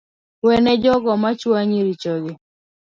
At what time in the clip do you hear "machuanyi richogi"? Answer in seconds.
1.21-2.33